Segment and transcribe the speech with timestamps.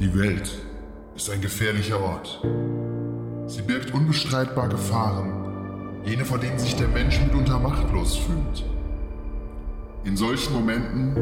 [0.00, 0.50] Die Welt
[1.14, 2.40] ist ein gefährlicher Ort.
[3.46, 8.64] Sie birgt unbestreitbar Gefahren, jene vor denen sich der Mensch mitunter machtlos fühlt.
[10.04, 11.14] In solchen Momenten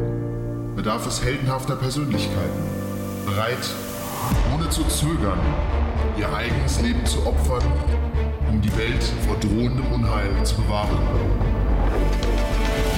[0.77, 2.63] bedarf es heldenhafter Persönlichkeiten,
[3.25, 3.69] bereit,
[4.55, 5.39] ohne zu zögern,
[6.17, 7.69] ihr eigenes Leben zu opfern,
[8.49, 10.99] um die Welt vor drohendem Unheil zu bewahren.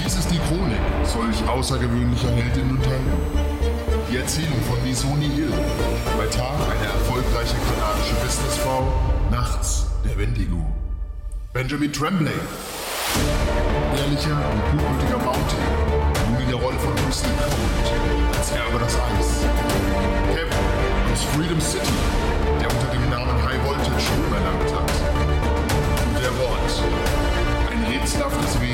[0.06, 3.51] Dies ist die Chronik solch außergewöhnlicher Heldinnen und Helden.
[4.12, 5.54] Die Erzählung von Misoni Hill.
[6.18, 8.92] Bei Tag eine erfolgreiche kanadische Businessfrau,
[9.32, 10.66] nachts der Wendigo.
[11.54, 12.36] Benjamin Tremblay.
[13.96, 15.64] Ehrlicher und gutmütiger Mountain.
[16.28, 19.48] Nun in der Rolle von Houston Cold als Herr über das Eis.
[20.36, 20.60] Kevin
[21.14, 21.96] aus Freedom City,
[22.60, 24.92] der unter dem Namen High Voltage Ruhm erlangt hat.
[26.04, 26.84] Und der Wort.
[27.72, 28.71] Ein rätselhaftes Wesen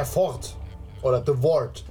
[0.00, 0.56] Der Fort
[1.02, 1.84] oder The Ward.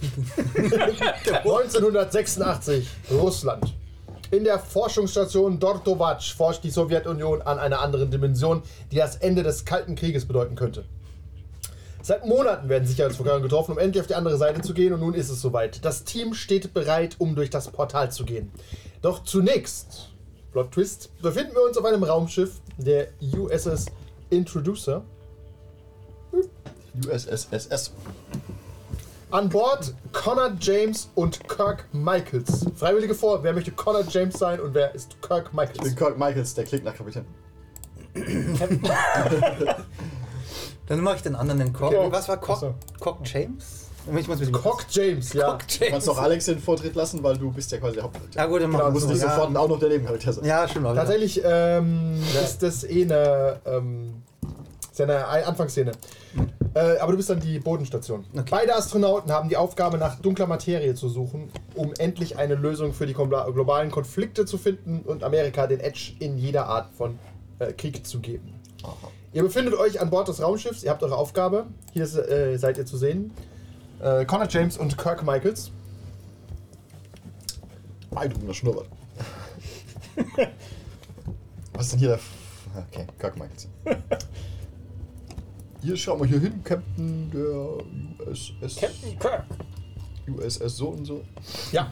[1.44, 3.74] 1986, Russland.
[4.30, 9.66] In der Forschungsstation Dortovac forscht die Sowjetunion an einer anderen Dimension, die das Ende des
[9.66, 10.86] Kalten Krieges bedeuten könnte.
[12.00, 15.12] Seit Monaten werden Sicherheitsvorkehrungen getroffen, um endlich auf die andere Seite zu gehen und nun
[15.12, 15.84] ist es soweit.
[15.84, 18.50] Das Team steht bereit, um durch das Portal zu gehen.
[19.02, 20.08] Doch zunächst,
[20.52, 23.84] Plot Twist, befinden wir uns auf einem Raumschiff, der USS
[24.30, 25.04] Introducer.
[27.06, 27.92] USSSS.
[29.30, 32.66] An Bord Connor James und Kirk Michaels.
[32.76, 35.96] Freiwillige vor, wer möchte Connor James sein und wer ist Kirk Ich bin Michaels?
[35.96, 37.24] Kirk Michaels, der klingt nach Kapitän.
[40.86, 41.94] Dann mache ich den anderen den Cock.
[41.94, 42.08] Okay.
[42.12, 42.56] Was war Cock?
[42.56, 42.74] Achso.
[43.00, 43.86] Cock James?
[44.16, 45.52] Ich muss Cock James, ja.
[45.52, 45.92] Cock Du James.
[45.92, 48.38] kannst doch Alex den Vortritt lassen, weil du bist ja quasi der Hauptcharakter.
[48.38, 49.30] Ja gut, dann Genau, machen Du musst nicht ja.
[49.34, 50.44] sofort auch noch der Nebencharakter sein.
[50.44, 50.86] Ja, stimmt.
[50.86, 54.22] aber- Tatsächlich ähm, ist das eh eine, ähm,
[54.90, 55.92] ist ja eine Ein- Anfangsszene.
[56.74, 58.24] Äh, aber du bist dann die Bodenstation.
[58.32, 58.44] Okay.
[58.50, 63.06] Beide Astronauten haben die Aufgabe, nach dunkler Materie zu suchen, um endlich eine Lösung für
[63.06, 67.18] die glo- globalen Konflikte zu finden und Amerika den Edge in jeder Art von
[67.58, 68.54] äh, Krieg zu geben.
[69.34, 71.66] Ihr befindet euch an Bord des Raumschiffs, ihr habt eure Aufgabe.
[71.92, 73.32] Hier ist, äh, seid ihr zu sehen.
[74.00, 75.70] Äh, Connor James und Kirk Michaels.
[78.10, 78.88] Beeindruckender Schnurrbart.
[81.74, 82.16] Was ist denn hier der...
[82.18, 82.30] F
[82.90, 83.68] okay, Kirk Michaels.
[85.82, 88.76] Hier, schau mal hier hin, Captain der USS...
[88.76, 89.44] Captain Kirk.
[90.28, 91.22] USS so und so.
[91.72, 91.90] Ja.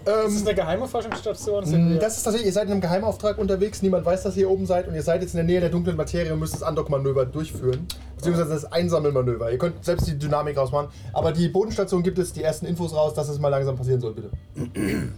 [0.00, 1.90] Ist das Ähm, eine geheime Forschungsstation?
[1.92, 4.50] Wir- das ist tatsächlich, ihr seid in einem Geheimauftrag unterwegs, niemand weiß, dass ihr hier
[4.50, 6.62] oben seid und ihr seid jetzt in der Nähe der dunklen Materie und müsst das
[6.64, 7.86] Andockmanöver durchführen.
[8.16, 9.52] Beziehungsweise das Einsammelmanöver.
[9.52, 10.88] Ihr könnt selbst die Dynamik rausmachen.
[11.12, 14.14] Aber die Bodenstation gibt es die ersten Infos raus, dass es mal langsam passieren soll,
[14.14, 14.30] bitte.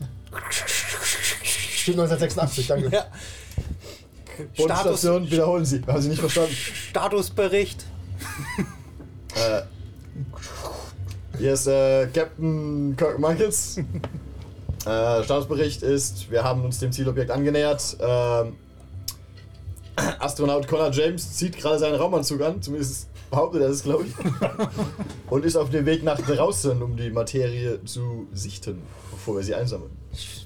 [1.43, 2.89] Steht 1986, danke.
[2.91, 3.07] Ja.
[4.55, 5.81] Status, Bodenstation, wiederholen Sie.
[5.87, 6.53] Haben Sie nicht verstanden?
[6.53, 7.87] Statusbericht.
[9.35, 9.63] Äh,
[11.39, 13.79] hier ist äh, Captain Kirk Michaels.
[14.85, 17.97] Äh, Statusbericht ist, wir haben uns dem Zielobjekt angenähert.
[17.99, 18.57] Ähm,
[20.19, 24.15] Astronaut Connor James zieht gerade seinen Raumanzug an, zumindest behauptet er das, glaube ich.
[25.31, 29.55] Und ist auf dem Weg nach draußen, um die Materie zu sichten, bevor wir sie
[29.55, 29.91] einsammeln.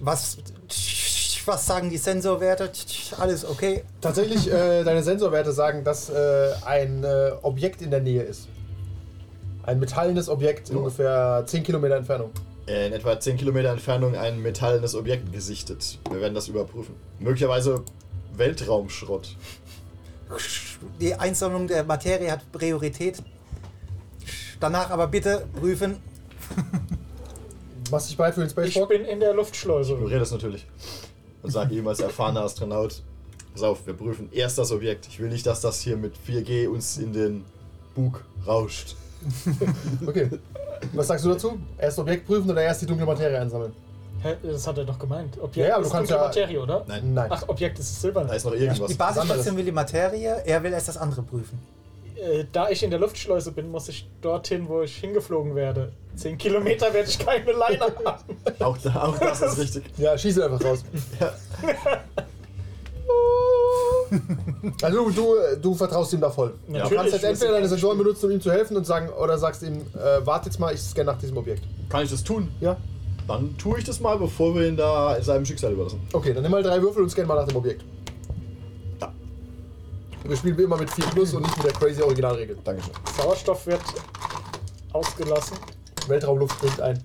[0.01, 0.39] Was,
[1.45, 2.71] was sagen die Sensorwerte?
[3.19, 3.83] Alles okay.
[4.01, 8.49] Tatsächlich, äh, deine Sensorwerte sagen, dass äh, ein äh, Objekt in der Nähe ist.
[9.63, 12.31] Ein metallenes Objekt in ungefähr 10 Kilometer Entfernung.
[12.67, 15.99] In etwa 10 Kilometer Entfernung ein metallenes Objekt gesichtet.
[16.11, 16.95] Wir werden das überprüfen.
[17.19, 17.83] Möglicherweise
[18.37, 19.37] Weltraumschrott.
[21.01, 23.23] Die Einsammlung der Materie hat Priorität.
[24.61, 25.97] Danach aber bitte prüfen.
[27.89, 28.89] Du dich bereit für den ich Spaceport?
[28.89, 29.93] bin in der Luftschleuse.
[29.95, 30.67] ignoriere das natürlich.
[31.47, 33.03] Und sage ihm als erfahrener Astronaut,
[33.55, 35.07] pass auf, wir prüfen erst das Objekt.
[35.09, 37.45] Ich will nicht, dass das hier mit 4G uns in den
[37.95, 38.97] Bug rauscht.
[40.07, 40.29] Okay.
[40.93, 41.59] Was sagst du dazu?
[41.79, 43.73] Erst Objekt prüfen oder erst die dunkle Materie einsammeln?
[44.23, 44.37] Hä?
[44.43, 45.37] Das hat er doch gemeint.
[45.41, 46.85] Objekt Ja, ja, ist kannst dunkle ja- Materie, oder?
[46.87, 47.27] Nein, Nein.
[47.31, 48.27] Ach, Objekt ist silbern.
[48.29, 48.89] da ist noch irgendwas.
[48.91, 48.95] Die.
[48.95, 51.59] Basisstation will die Materie, er will erst das andere prüfen.
[52.17, 55.93] Äh, da ich in der Luftschleuse bin, muss ich dorthin, wo ich hingeflogen werde.
[56.15, 58.37] Zehn Kilometer werde ich keine Leine haben.
[58.61, 59.85] Auch, da, auch das ist richtig.
[59.99, 60.83] Ja, schieß ihn einfach raus.
[64.83, 66.55] Also du, du, du vertraust ihm da voll.
[66.67, 69.09] Du Natürlich, kannst jetzt entweder ich- deine Sensoren benutzen, um ihm zu helfen und sagen,
[69.11, 71.63] oder sagst ihm, äh, warte jetzt mal, ich scanne nach diesem Objekt.
[71.89, 72.49] Kann ich das tun?
[72.61, 72.77] Ja?
[73.27, 76.01] Dann tue ich das mal, bevor wir ihn da seinem Schicksal überlassen.
[76.13, 77.85] Okay, dann nimm mal drei Würfel und scan mal nach dem Objekt.
[80.29, 82.59] Wir spielen wie immer mit 4 Plus und nicht mit der crazy Originalregel.
[82.65, 82.93] Dankeschön.
[83.17, 83.81] Sauerstoff wird
[84.93, 85.57] ausgelassen.
[86.09, 87.03] Weltraumluft bringt ein.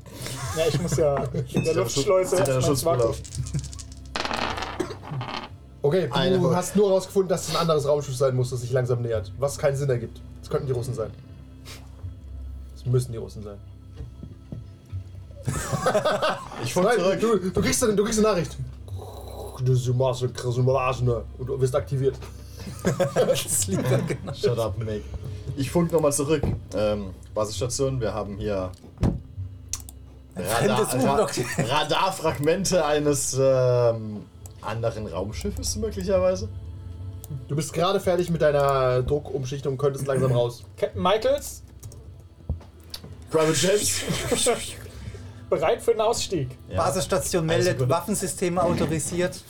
[0.57, 1.23] Ja, ich muss ja
[1.53, 3.13] in der Luftschleuse erstmal.
[5.83, 8.71] Okay, du Eine hast nur herausgefunden, dass es ein anderes Raumschiff sein muss, das sich
[8.71, 9.31] langsam nähert.
[9.39, 10.21] Was keinen Sinn ergibt.
[10.41, 11.12] Es könnten die Russen sein.
[12.75, 13.57] Es müssen die Russen sein.
[16.63, 17.41] Ich Nein, zurück.
[17.41, 18.56] du, du, kriegst eine, du kriegst eine Nachricht.
[20.63, 21.24] Melange.
[21.39, 22.15] Und du wirst aktiviert.
[23.13, 24.33] Das lieber genau.
[24.33, 25.03] Shut up, Make.
[25.57, 26.43] Ich funk nochmal zurück.
[26.75, 28.71] Ähm, Basisstation, wir haben hier
[30.35, 30.93] Radar.
[30.93, 31.27] Ra
[31.57, 34.23] Radarfragmente eines ähm,
[34.61, 36.47] anderen Raumschiffes möglicherweise.
[37.47, 40.63] Du bist gerade fertig mit deiner Druckumschichtung und könntest langsam raus.
[40.77, 41.63] Captain Michaels,
[43.29, 44.01] Private James.
[45.51, 46.49] bereit für den Ausstieg.
[46.69, 46.77] Ja.
[46.77, 47.87] Basisstation meldet.
[47.87, 49.43] Waffensysteme autorisiert.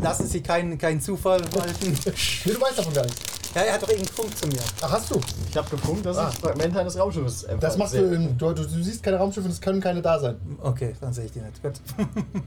[0.00, 1.96] Lassen Sie keinen, keinen Zufall walten.
[2.44, 3.20] Nee, du weißt davon gar nichts.
[3.54, 4.60] Ja, er hat doch irgendeinen Funk zu mir.
[4.80, 5.20] Ach, hast du?
[5.50, 6.30] Ich habe gefunkt, dass Ah.
[6.32, 7.60] ich Fragmente eines Raumschiffes empfange.
[7.60, 8.62] Das machst du, im, du, du.
[8.64, 10.36] Du siehst keine Raumschiffe und es können keine da sein.
[10.62, 11.62] Okay, dann sehe ich die nicht.
[11.62, 11.74] Gut.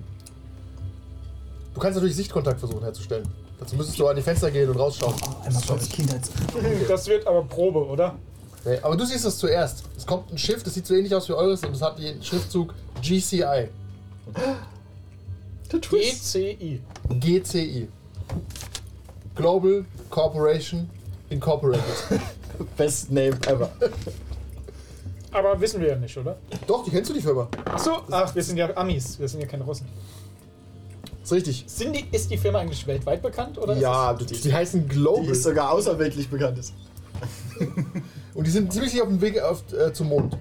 [1.73, 3.27] Du kannst natürlich Sichtkontakt versuchen herzustellen.
[3.59, 5.13] Dazu müsstest du an die Fenster gehen und rausschauen.
[5.43, 6.29] Einmal kurz Kindheits.
[6.87, 8.15] Das wird aber Probe, oder?
[8.63, 9.83] Nee, aber du siehst es zuerst.
[9.97, 12.23] Es kommt ein Schiff, das sieht so ähnlich aus wie eures und es hat den
[12.23, 13.67] Schriftzug GCI.
[15.69, 16.81] GCI.
[17.09, 17.87] GCI.
[19.35, 20.89] Global Corporation
[21.29, 21.83] Incorporated.
[22.77, 23.69] Best name ever.
[25.31, 26.37] Aber wissen wir ja nicht, oder?
[26.67, 27.47] Doch, die kennst du die Firma.
[27.65, 29.87] Achso, ach, wir sind ja Amis, wir sind ja keine Russen.
[31.21, 31.63] Ist richtig.
[31.67, 33.57] Sind die, ist die Firma eigentlich weltweit bekannt?
[33.57, 35.25] Oder Ja, ist die, die heißen Die Global.
[35.29, 36.73] ist sogar außerweltlich bekannt ist.
[38.33, 40.37] Und die sind ziemlich auf dem Weg auf, äh, zum Mond.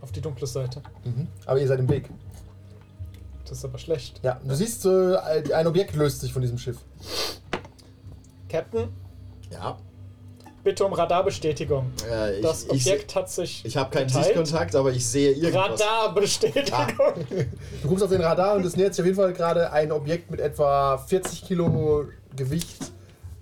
[0.00, 0.80] auf die dunkle Seite?
[1.04, 1.26] Mhm.
[1.44, 2.08] Aber ihr seid im Weg.
[3.48, 4.20] Das ist aber schlecht.
[4.22, 5.16] Ja, du siehst, äh,
[5.54, 6.78] ein Objekt löst sich von diesem Schiff.
[8.48, 8.88] Captain,
[9.50, 9.76] Ja.
[10.64, 11.90] bitte um Radarbestätigung.
[12.10, 13.64] Äh, ich Das ich, Objekt hat sich.
[13.64, 14.24] ich habe keinen geteilt.
[14.24, 15.80] Sichtkontakt, aber ich sehe irgendwas.
[15.80, 16.86] Radarbestätigung.
[17.82, 20.30] Du guckst auf den Radar und es nähert sich auf jeden Fall gerade ein Objekt
[20.30, 22.92] mit etwa 40 Kilo Gewicht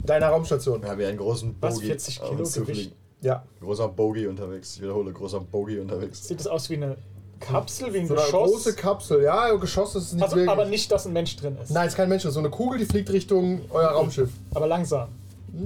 [0.05, 0.83] deiner Raumstation.
[0.83, 2.93] Wir haben hier einen großen Was, Bogie 40 auf Kilo uns Gewicht?
[3.23, 3.43] Ja.
[3.61, 4.77] Großer Bogie unterwegs.
[4.77, 6.29] Ich wiederhole, großer Bogie unterwegs.
[6.29, 6.97] Sieht es aus wie eine
[7.47, 8.51] Kapsel, wie ein So eine Geschoss.
[8.51, 9.23] große Kapsel.
[9.23, 10.51] Ja, Geschoss ist es nicht also, wirklich.
[10.51, 11.71] aber nicht, dass ein Mensch drin ist.
[11.71, 12.23] Nein, ist kein Mensch.
[12.23, 14.31] das ist So eine Kugel, die fliegt Richtung euer Raumschiff.
[14.55, 15.09] Aber langsam.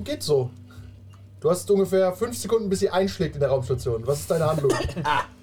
[0.05, 0.51] Geht so.
[1.41, 4.05] Du hast ungefähr 5 Sekunden, bis sie einschlägt in der Raumstation.
[4.07, 4.73] Was ist deine Handlung?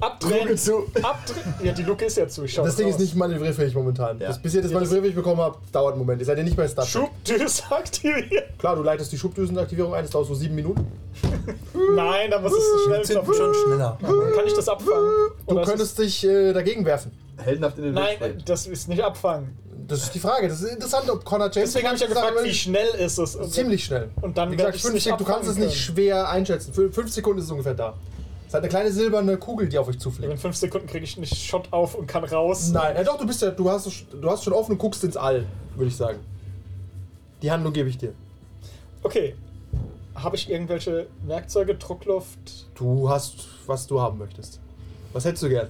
[0.00, 0.48] Abdrehen.
[0.48, 0.86] Luke zu.
[1.02, 1.54] Abdrehen.
[1.62, 2.44] Ja, die Luke ist ja zu.
[2.44, 2.94] Ich schau Das Ding raus.
[2.94, 4.18] ist nicht manövrierfähig momentan.
[4.18, 4.28] Ja.
[4.28, 6.20] Das, bis ihr das manövrierfähig bekommen habt, dauert einen Moment.
[6.20, 6.92] Ihr seid ja nicht bei Star Trek.
[7.26, 8.58] Schubdüse aktiviert.
[8.58, 10.86] Klar, du leitest die Schubdüsenaktivierung ein, das dauert so 7 Minuten.
[11.94, 13.98] Nein, da muss es so schnell Sind schon schneller.
[14.00, 15.10] Kann ich das abfangen?
[15.46, 17.12] Du Oder ist könntest dich äh, dagegen werfen.
[17.38, 18.42] Heldenhaft in den Nein, Luftspringen.
[18.44, 19.56] das ist nicht abfangen.
[19.88, 20.46] Das ist die Frage.
[20.48, 21.70] Das ist interessant, ob Connor James.
[21.72, 23.36] Deswegen habe ich ja gefragt, wie schnell ist es?
[23.50, 24.10] Ziemlich schnell.
[24.20, 26.72] Und dann Wie gesagt, ich fünf du kannst es nicht schwer einschätzen.
[26.72, 27.94] Für 5 Sekunden ist es ungefähr da.
[28.50, 30.36] Es hat eine kleine silberne Kugel, die auf euch In zufliegt.
[30.40, 32.72] fünf Sekunden kriege ich nicht Shot auf und kann raus.
[32.72, 35.16] Nein, ja, doch, du bist ja, du hast, du hast schon offen und guckst ins
[35.16, 36.18] All, würde ich sagen.
[37.42, 38.12] Die Handlung gebe ich dir.
[39.04, 39.36] Okay.
[40.16, 42.66] Habe ich irgendwelche Werkzeuge, Druckluft?
[42.74, 44.58] Du hast, was du haben möchtest.
[45.12, 45.68] Was hättest du gern?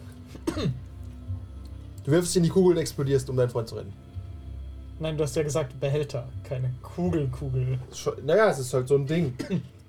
[2.04, 3.92] Du wirfst in die Kugel und explodierst, um deinen Freund zu retten.
[5.00, 7.78] Nein, du hast ja gesagt Behälter, keine Kugelkugel.
[7.92, 9.34] Schon- Naja, es ist halt so ein Ding.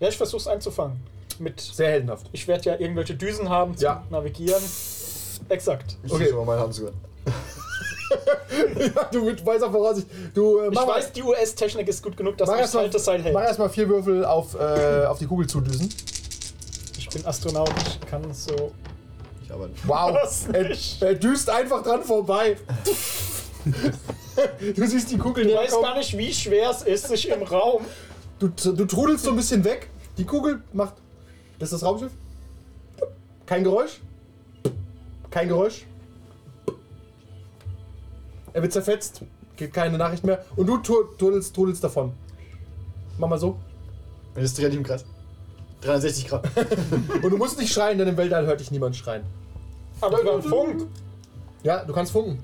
[0.01, 0.98] Ja, ich versuch's einzufangen.
[1.40, 1.60] Mit.
[1.60, 2.28] Sehr heldenhaft.
[2.32, 4.04] Ich werde ja irgendwelche Düsen haben zum Ja.
[4.10, 4.62] Navigieren.
[5.50, 5.98] Exakt.
[6.04, 6.26] Ich Okay.
[6.26, 6.34] okay.
[6.36, 6.92] mal meine Handschuhe.
[8.96, 10.08] ja, du mit weißer Voraussicht.
[10.34, 13.00] Du, äh, Ich mach, weiß, die US-Technik ist gut genug, dass mach das erstmal alte
[13.00, 13.34] Seil hält.
[13.34, 15.90] mach erstmal vier Würfel auf, äh, auf die Kugel zudüsen.
[16.98, 17.72] Ich bin Astronaut,
[18.02, 18.72] ich kann so.
[19.44, 19.88] Ich aber nicht.
[19.88, 20.16] Wow.
[20.22, 21.02] Was Er, nicht?
[21.02, 22.58] er düst einfach dran vorbei.
[24.76, 27.44] du siehst die Kugel Du näher weißt gar nicht, wie schwer es ist, sich im
[27.44, 27.86] Raum.
[28.40, 29.90] Du, du trudelst so ein bisschen weg.
[30.18, 30.96] Die Kugel macht.
[31.62, 32.12] Das ist das Raumschiff.
[33.46, 34.01] Kein Geräusch.
[35.30, 35.86] Kein Geräusch.
[38.53, 39.22] Er wird zerfetzt.
[39.58, 40.44] Gibt keine Nachricht mehr.
[40.56, 42.13] Und du tu- trudelst, trudelst davon.
[43.20, 43.58] Mach mal so.
[44.36, 45.06] Jetzt drehe ich im Kreis.
[45.82, 46.48] 360 Grad.
[47.22, 49.24] Und du musst nicht schreien, denn im Weltall hört dich niemand schreien.
[50.01, 50.88] Aber über den Funk.
[51.62, 52.39] Ja, du kannst funken.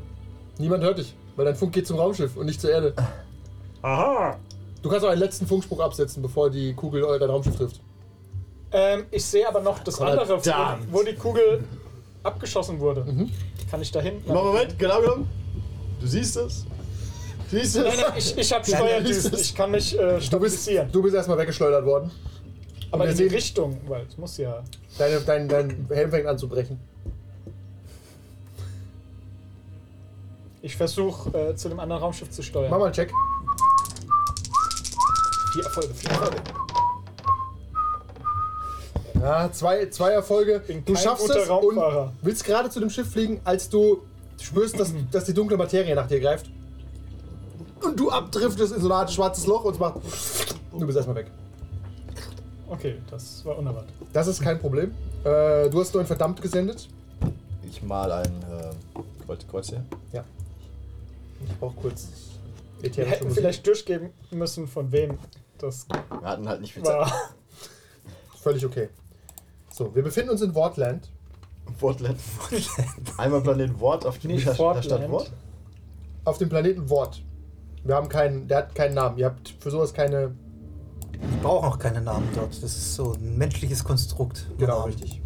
[0.60, 2.94] Niemand hört dich, weil dein Funk geht zum Raumschiff und nicht zur Erde.
[3.82, 4.38] Aha.
[4.84, 7.82] Du kannst auch einen letzten Funkspruch absetzen, bevor die Kugel eu- dein Raumschiff trifft.
[8.80, 11.64] Ähm, ich sehe aber noch das andere, wo, wo die Kugel
[12.24, 13.04] abgeschossen wurde.
[13.04, 13.32] Mhm.
[13.72, 14.28] Kann ich da hinten?
[14.28, 15.30] Moment, Moment, genau genommen.
[16.00, 16.66] Du siehst es.
[17.50, 18.02] Siehst du Nein, es?
[18.02, 19.34] nein, ich, ich habe Nein, nein, Steuerdüsen.
[19.40, 20.92] Ich kann mich äh, Du bist, stabilisieren.
[20.92, 22.12] du bist erstmal weggeschleudert worden.
[22.92, 24.64] aber in die sehen- Richtung, weil es muss ja.
[24.98, 26.80] Deine, dein, dein Helm fängt an zu brechen.
[30.62, 32.70] Ich versuche äh, zu dem anderen Raumschiff zu steuern.
[32.70, 33.12] Mach mal einen Check.
[35.54, 36.38] Vier Erfolge, vier Erfolge.
[39.22, 40.62] Ja, zwei, zwei Erfolge.
[40.86, 41.78] Du schaffst es und
[42.22, 44.04] willst gerade zu dem Schiff fliegen, als du
[44.40, 46.50] spürst, dass, dass die dunkle Materie nach dir greift.
[47.84, 50.00] Und du abdriftest in so eine Art schwarzes Loch und es macht.
[50.72, 51.32] Du bist erstmal weg.
[52.70, 53.94] Okay, das war unerwartet.
[54.14, 54.92] Das ist kein Problem.
[55.24, 56.88] Äh, du hast nur ein verdammt gesendet.
[57.64, 59.86] Ich mal ein äh, Kreuz, Kreuz hier.
[60.12, 60.24] Ja.
[61.46, 62.08] Ich brauche kurz
[62.82, 63.40] Wir hätten Musik.
[63.40, 65.18] vielleicht durchgeben müssen, von wem
[65.60, 67.08] das Wir hatten halt nicht viel Zeit.
[68.42, 68.90] Völlig okay.
[69.78, 71.08] So, wir befinden uns in Wortland.
[71.80, 72.18] Wortland.
[73.18, 74.86] Einmal Planet Wort auf dem Nicht Fortland.
[74.86, 75.32] Stadt Wort.
[76.24, 77.22] Auf dem Planeten Wort.
[77.84, 79.20] Wir haben keinen, der hat keinen Namen.
[79.20, 80.32] Ihr habt für sowas keine.
[81.12, 82.52] Wir brauchen auch keine Namen dort.
[82.64, 84.48] Das ist so ein menschliches Konstrukt.
[84.58, 84.86] Genau, Namen.
[84.94, 85.22] richtig.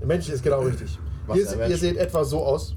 [0.00, 0.98] Der Mensch ist genau richtig.
[1.26, 2.76] Was Ihr, se- ihr seht etwa so aus.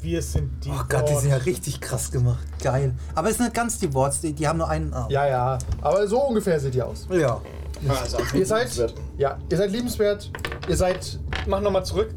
[0.00, 0.70] Wir sind die.
[0.70, 2.46] Oh Gott, die sind ja richtig krass gemacht.
[2.62, 2.94] Geil.
[3.16, 5.10] Aber es sind nicht ganz die Worts, die, die haben nur einen Arm.
[5.10, 5.58] Ja, ja.
[5.80, 7.08] Aber so ungefähr seht ihr aus.
[7.10, 7.40] Ja.
[7.88, 8.94] Also, Ihr seid.
[9.16, 10.30] Ja, ihr seid liebenswert.
[10.68, 11.18] Ihr seid.
[11.46, 12.10] Mach nochmal zurück.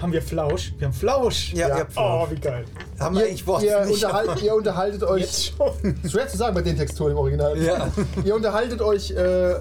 [0.00, 0.74] Haben wir Flausch?
[0.78, 1.52] Wir haben Flausch.
[1.54, 1.78] Ja, Ja.
[1.78, 1.86] ja.
[1.96, 2.64] Oh, wie geil.
[3.00, 4.04] haben wir Ihr, eigentlich Worte ihr, nicht.
[4.04, 5.22] unterhalt, ihr unterhaltet euch.
[5.22, 5.96] Jetzt schon.
[6.08, 7.58] Schwer zu sagen bei den Texturen im Original.
[7.60, 7.88] Ja.
[8.24, 9.54] Ihr unterhaltet euch äh,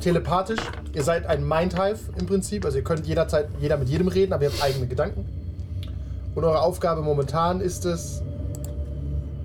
[0.00, 0.58] telepathisch.
[0.94, 2.64] Ihr seid ein Mindhive im Prinzip.
[2.64, 5.26] Also ihr könnt jederzeit jeder mit jedem reden, aber ihr habt eigene Gedanken.
[6.34, 8.20] Und eure Aufgabe momentan ist es,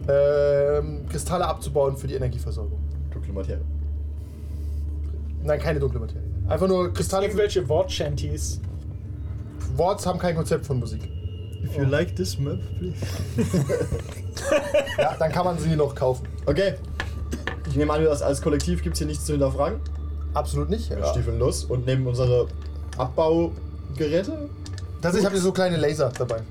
[0.08, 2.80] ähm, Kristalle abzubauen für die Energieversorgung.
[3.14, 3.62] Dunkle Materie.
[5.44, 6.24] Nein, keine dunkle Materie.
[6.50, 7.26] Einfach nur Kristalle.
[7.28, 8.60] Irgendwelche Wort-Shanties.
[9.78, 11.02] Worts haben kein Konzept von Musik.
[11.64, 12.96] If you like this map, please.
[14.98, 16.28] Ja, dann kann man sie noch kaufen.
[16.46, 16.74] Okay.
[17.70, 19.80] Ich nehme an, dass als Kollektiv gibt es hier nichts zu hinterfragen.
[20.34, 20.90] Absolut nicht.
[20.90, 21.12] Wir Ja.
[21.12, 22.48] stiefeln los und nehmen unsere
[22.98, 24.50] Abbaugeräte.
[25.02, 26.42] Tatsächlich habt ihr so kleine Laser dabei.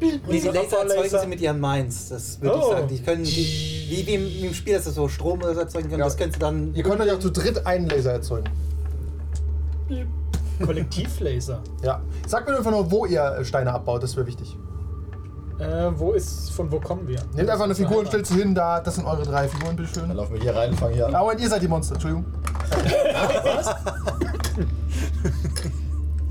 [0.00, 2.08] Nee, die Laser erzeugen sie mit ihren Minds.
[2.10, 2.60] Das würde Oh.
[2.60, 2.88] ich sagen.
[2.88, 6.00] Die können, die, wie, wie, im, Spiel, dass sie so Strom oder so erzeugen können,
[6.00, 6.04] Ja.
[6.06, 6.74] das können sie dann.
[6.74, 8.48] Ihr könnt euch auch zu dritt einen Laser erzeugen.
[10.64, 11.60] Kollektivlaser.
[11.82, 12.00] Ja.
[12.26, 14.56] Sagt mir einfach nur, wo ihr Steine abbaut, das wäre wichtig.
[15.58, 17.18] Äh, wo ist, von wo kommen wir?
[17.34, 19.86] Nehmt einfach eine Figur und stellt sie hin, da, das sind eure drei Figuren, Dann
[19.86, 20.10] bitteschön.
[20.14, 21.14] laufen wir hier rein und fangen hier an.
[21.14, 22.26] Aber ihr seid die Monster, Entschuldigung.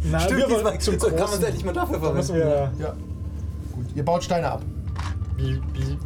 [0.03, 2.33] Na, Stimmt, wir diesmal wollen zum so kann man es endlich mal dafür verwenden.
[2.35, 2.71] wir.
[2.79, 2.93] Ja.
[3.73, 3.85] Gut.
[3.95, 4.61] Ihr baut Steine ab.
[5.37, 5.97] Bi, bi,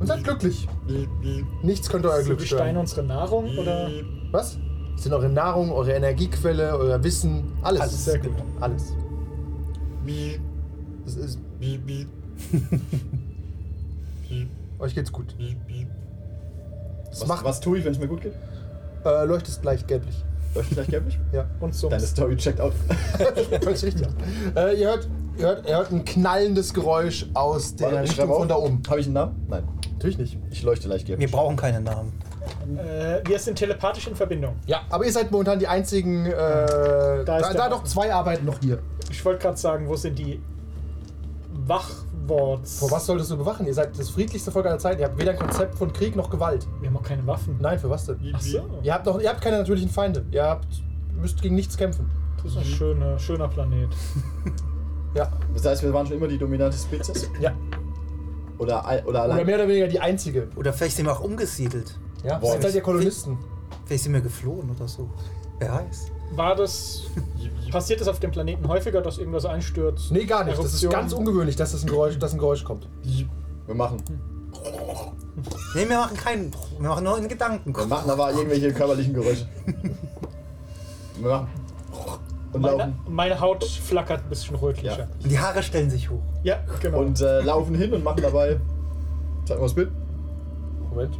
[0.00, 0.66] Und seid glücklich.
[0.86, 2.76] bi, bi, Nichts könnte euer Sind Glück die Steine stören.
[2.78, 3.90] unsere Nahrung oder?
[4.30, 4.56] Was?
[5.02, 7.80] Das sind eure Nahrung, eure Energiequelle, euer Wissen, alles.
[7.80, 8.04] Alles.
[8.04, 8.30] Sehr gut.
[8.60, 8.92] Alles.
[10.06, 10.38] Bi,
[11.04, 11.40] Das ist,
[14.78, 15.34] euch geht's gut.
[17.10, 18.34] Das Was, macht, was tue ich, wenn es mir gut geht?
[19.04, 20.24] Äh, leuchtest leicht gelblich.
[20.54, 21.18] Leuchtet gleich gelblich?
[21.32, 21.46] Ja.
[21.58, 21.88] Und so.
[21.88, 22.72] Deine Story checkt out.
[23.60, 24.06] Völlig richtig.
[24.54, 28.28] Äh, ihr, hört, ihr, hört, ihr hört ein knallendes Geräusch aus der Warte, ich Richtung
[28.28, 28.80] von da oben.
[28.88, 29.46] Habe ich einen Namen?
[29.48, 29.64] Nein.
[29.94, 30.38] Natürlich nicht.
[30.52, 31.32] Ich leuchte leicht Wir gelblich.
[31.32, 32.12] brauchen keine Namen.
[32.76, 34.56] Äh, wir sind telepathisch in Verbindung.
[34.66, 36.26] Ja, aber ihr seid momentan die einzigen.
[36.26, 38.78] Äh, da, Da ist da, doch zwei arbeiten noch hier.
[39.10, 40.40] Ich wollte gerade sagen, wo sind die
[41.66, 42.78] Wachworts?
[42.78, 43.66] Vor was solltest du bewachen?
[43.66, 45.00] Ihr seid das friedlichste Volk aller Zeiten.
[45.00, 46.66] Ihr habt weder ein Konzept von Krieg noch Gewalt.
[46.80, 47.58] Wir haben auch keine Waffen.
[47.60, 48.18] Nein, für was denn?
[48.34, 48.68] Ach so.
[48.82, 50.24] Ihr habt, noch, ihr habt keine natürlichen Feinde.
[50.30, 50.66] Ihr habt,
[51.20, 52.10] müsst gegen nichts kämpfen.
[52.42, 53.88] Das ist ein schöner, schöner Planet.
[55.14, 55.30] Ja.
[55.52, 57.28] Das heißt, wir waren schon immer die dominante Spezies?
[57.38, 57.52] Ja.
[58.58, 59.36] Oder, oder allein?
[59.36, 60.48] Oder mehr oder weniger die einzige.
[60.56, 61.98] Oder vielleicht sind wir auch umgesiedelt.
[62.24, 62.38] Ja.
[62.38, 63.38] Boah, seid ich- ihr Kolonisten.
[63.84, 65.08] Vielleicht sind wir geflohen oder so.
[65.58, 66.06] Wer weiß.
[66.34, 67.02] War das.
[67.70, 70.10] Passiert es auf dem Planeten häufiger, dass irgendwas einstürzt?
[70.12, 70.58] Nee, gar nicht.
[70.58, 70.92] Das ist Eruption?
[70.92, 72.86] ganz ungewöhnlich, dass das ein Geräusch, dass ein Geräusch kommt.
[73.66, 73.96] Wir machen.
[75.74, 76.50] Nee, wir machen keinen.
[76.78, 77.74] Wir machen nur in Gedanken.
[77.74, 79.46] Wir machen aber irgendwelche körperlichen Geräusche.
[81.18, 81.48] Wir machen.
[82.52, 82.94] Und Meine, laufen.
[83.08, 84.98] meine Haut flackert ein bisschen rötlicher.
[84.98, 85.06] Ja.
[85.22, 86.20] Und die Haare stellen sich hoch.
[86.42, 86.98] Ja, genau.
[87.00, 88.60] Und äh, laufen hin und machen dabei.
[89.46, 89.90] Zeig mal das Bild.
[90.90, 91.18] Moment.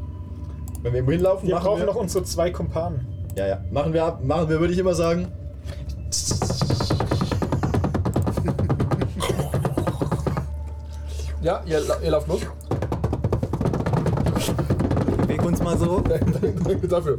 [0.83, 1.87] Wenn wir irgendwo hinlaufen, wir machen brauchen wir.
[1.87, 3.07] noch unsere zwei Kumpanen.
[3.37, 3.61] ja, ja.
[3.71, 4.25] Machen wir ab.
[4.25, 5.29] Machen wir, würde ich immer sagen.
[11.43, 12.41] Ja, ihr, la- ihr lauft los.
[15.17, 15.99] Beweg uns mal so.
[16.65, 17.19] Danke dafür.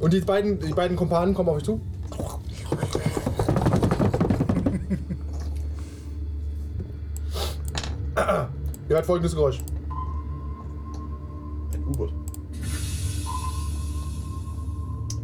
[0.00, 1.80] Und die beiden, die beiden Kumpanen kommen auf euch zu.
[8.88, 9.60] Ihr hört folgendes Geräusch.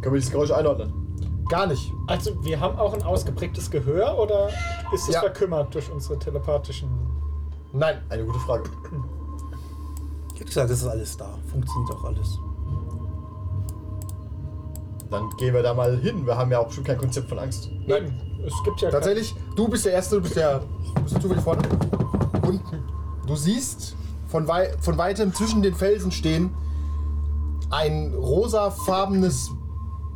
[0.00, 0.92] Können wir dieses Geräusch einordnen?
[1.49, 1.92] Gar nicht.
[2.07, 4.49] Also, wir haben auch ein ausgeprägtes Gehör oder
[4.92, 5.21] ist es Ja.
[5.21, 6.88] verkümmert durch unsere telepathischen.
[7.73, 7.99] Nein.
[8.09, 8.64] Eine gute Frage.
[10.35, 11.28] Ich hätte gesagt, das ist alles da.
[11.50, 12.38] Funktioniert auch alles.
[15.11, 16.25] Dann gehen wir da mal hin.
[16.25, 17.69] Wir haben ja auch schon kein Konzept von Angst.
[17.87, 18.21] Nein.
[18.47, 20.62] Es gibt ja Tatsächlich, du bist der Erste, du bist der.
[21.02, 21.62] Bist du zufällig vorne?
[22.47, 22.62] Und
[23.26, 23.97] du siehst
[24.28, 26.50] von, wei von weitem zwischen den Felsen stehen
[27.71, 29.50] ein rosafarbenes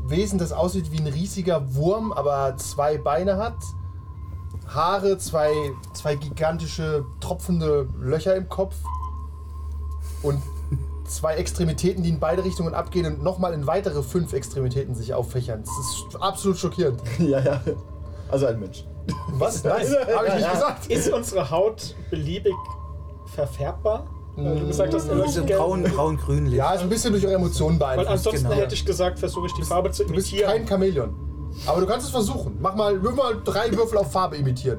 [0.08, 3.56] Wesen, das aussieht wie ein riesiger Wurm, aber zwei Beine hat.
[4.66, 5.52] Haare, zwei,
[5.92, 8.76] zwei gigantische tropfende Löcher im Kopf
[10.22, 10.42] und
[11.06, 15.62] zwei Extremitäten, die in beide Richtungen abgehen und nochmal in weitere fünf Extremitäten sich auffächern.
[15.64, 17.00] Das ist absolut schockierend.
[17.18, 17.60] ja, ja.
[18.30, 18.84] Also ein Mensch.
[19.32, 19.62] Was?
[19.64, 20.86] Nein, habe ich nicht gesagt.
[20.86, 22.54] Ist unsere Haut beliebig
[23.26, 24.06] verfärbbar?
[24.36, 25.60] Weil du gesagt hast, er So leuchtet gelb.
[25.60, 26.54] braun, braun-grünlich.
[26.54, 28.26] Ja, ist ein bisschen durch eure Emotionen Weil beeinflusst.
[28.26, 28.60] ansonsten genau.
[28.62, 30.50] hätte ich gesagt, versuche ich die Farbe zu Du bist imitieren.
[30.52, 31.14] kein Chamäleon.
[31.66, 32.58] Aber du kannst es versuchen.
[32.60, 34.78] Mach mal, würfel mal drei Würfel auf Farbe imitieren.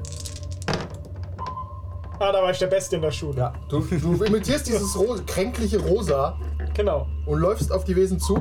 [2.18, 3.38] ah, da war ich der Beste in der Schule.
[3.38, 3.52] Ja.
[3.70, 6.36] Du, du imitierst dieses ro kränkliche Rosa
[6.74, 7.06] Genau.
[7.24, 8.38] und läufst auf die Wesen zu.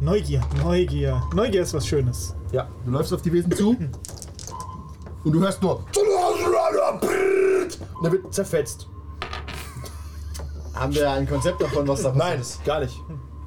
[0.00, 1.22] Neugier, Neugier.
[1.34, 2.34] Neugier ist was Schönes.
[2.52, 2.68] Ja.
[2.84, 3.76] Du läufst auf die Wesen zu.
[5.24, 5.84] Und du hörst nur.
[7.98, 8.88] Und er wird zerfetzt.
[10.74, 12.64] Haben wir ein Konzept davon, was da passiert Nein, ist?
[12.64, 12.98] gar nicht.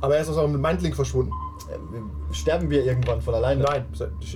[0.02, 1.32] Aber er ist aus eurem Mindlink verschwunden.
[1.70, 3.64] Äh, Sterben wir irgendwann von alleine?
[3.64, 3.86] Nein,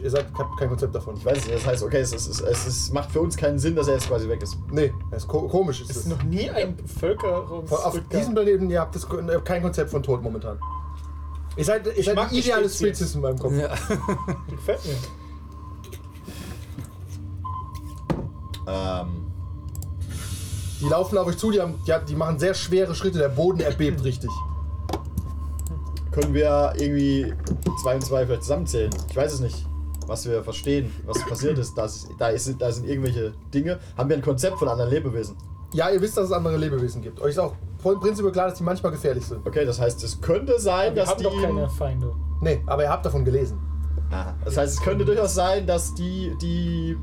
[0.01, 1.15] ihr seid, habt kein Konzept davon.
[1.15, 3.59] Ich weiß nicht, das heißt, okay, es, ist, es, ist, es macht für uns keinen
[3.59, 4.57] Sinn, dass er jetzt quasi weg ist.
[4.71, 5.81] Nee, das ist ko komisch.
[5.81, 6.03] Ist Es es.
[6.05, 8.03] ist noch nie ein Auf Bevölkerungsrückgang.
[8.19, 10.57] diesem Planeten, ihr habt das, ihr habt kein Konzept von Tod momentan.
[11.55, 12.79] Ihr seid, ihr seid mag die die ideale Spezies.
[12.87, 13.53] Spezies in meinem Kopf.
[13.53, 13.67] Ja.
[14.49, 14.95] Gefällt mir.
[18.69, 19.25] Ähm,
[20.81, 23.29] Die laufen auf euch zu, die, haben, die, haben- die machen sehr schwere Schritte, der
[23.29, 24.29] Boden erbebt richtig.
[26.11, 27.33] können wir irgendwie
[27.81, 28.89] zwei und zwei vielleicht zusammenzählen?
[29.09, 29.65] Ich weiß es nicht,
[30.07, 31.77] was wir verstehen, was passiert ist.
[31.77, 33.79] Das, da, ist da sind irgendwelche Dinge.
[33.97, 35.35] Haben wir ein Konzept von anderen Lebewesen?
[35.73, 37.21] Ja, ihr wisst, dass es andere Lebewesen gibt.
[37.21, 39.45] Euch ist auch voll prinzipiell klar, dass die manchmal gefährlich sind.
[39.45, 41.23] Okay, das heißt, es könnte sein, Wir dass haben die.
[41.25, 42.11] doch keine Feinde.
[42.41, 43.59] Nee, aber ihr habt davon gelesen.
[44.11, 44.33] Aha.
[44.43, 46.97] Das heißt, es könnte durchaus sein, dass die die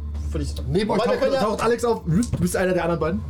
[0.58, 0.70] haben.
[0.70, 2.02] Neben euch Wobei, wir, taucht, können ja, taucht Alex auf.
[2.04, 3.20] Du bist einer der anderen beiden.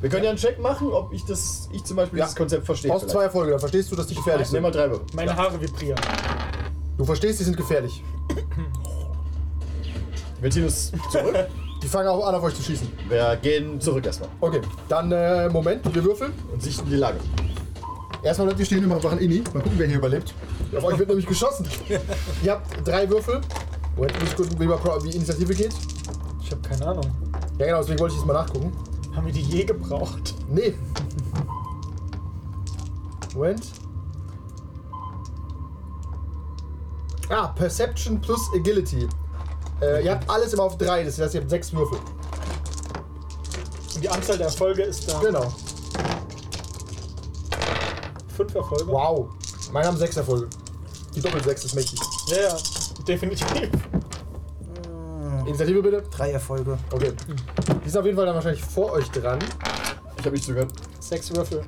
[0.00, 2.24] wir können ja einen Check machen, ob ich das, ich zum Beispiel Ja.
[2.24, 2.90] dieses Konzept verstehe.
[2.90, 4.80] Brauchst zwei Erfolge, dann verstehst du, dass die gefährlich Nehmen wir sind.
[4.82, 5.06] drei Würfel.
[5.14, 6.00] Meine Haare vibrieren.
[6.98, 8.02] Du verstehst, die sind gefährlich.
[10.40, 11.34] Wir ziehen uns zurück.
[11.82, 12.88] Die fangen auch an, auf euch zu schießen.
[13.08, 16.32] wir gehen zurück erstmal Okay, dann äh, Moment, wir würfeln.
[16.52, 17.18] und sichten die Lage.
[18.22, 19.44] Erstmal bleibt ihr stehen und machen Inni.
[19.52, 20.32] Mal gucken, wer hier überlebt.
[20.74, 21.66] Auf euch wird nämlich geschossen.
[22.42, 23.40] ihr habt drei Würfel.
[23.94, 25.74] Moment, muss ich gucken, wie, wie Initiative geht.
[26.46, 27.10] Ich habe keine Ahnung.
[27.58, 28.72] Ja genau, deswegen wollte ich jetzt mal nachgucken.
[29.16, 30.32] Haben wir die je gebraucht?
[30.48, 30.74] Nee.
[33.34, 33.72] Moment.
[37.28, 39.08] Ah, Perception plus Agility.
[39.82, 41.98] Äh, ihr habt alles immer auf drei, das heißt, ihr habt sechs Würfel.
[43.96, 45.18] Und die Anzahl der Erfolge ist da.
[45.18, 45.52] Genau.
[48.36, 48.86] Fünf Erfolge?
[48.86, 49.30] Wow.
[49.72, 50.46] Meine haben sechs Erfolge.
[51.12, 51.98] Die Doppel-Sechs ist mächtig.
[52.28, 52.56] Ja, ja.
[53.08, 53.70] Definitiv.
[55.46, 56.02] Initiative bitte.
[56.10, 56.78] Drei Erfolge.
[56.90, 57.12] Okay.
[57.84, 59.38] Die sind auf jeden Fall dann wahrscheinlich vor euch dran.
[60.18, 60.72] Ich habe nicht zugehört.
[61.00, 61.62] Sechs Würfel.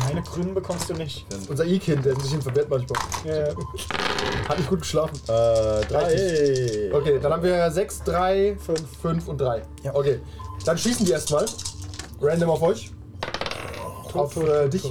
[0.00, 1.26] Meine grünen bekommst du nicht.
[1.48, 3.00] Unser I-Kind, der sich hin verwehrt manchmal.
[3.24, 3.54] Ja, ja.
[4.48, 5.16] Hat nicht gut geschlafen.
[5.26, 6.90] Äh, drei.
[6.92, 8.80] Okay, dann haben wir 6, 3, Fünf.
[9.00, 9.62] 5 und 3.
[9.82, 9.94] Ja.
[9.94, 10.20] Okay,
[10.64, 11.46] dann schießen die erstmal.
[12.20, 12.90] Random auf euch.
[14.12, 14.84] auf äh, dich.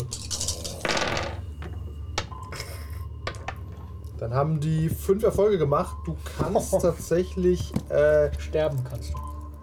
[4.23, 5.97] Dann haben die 5 Erfolge gemacht.
[6.05, 7.73] Du kannst tatsächlich.
[7.89, 9.17] Äh, Sterben kannst du.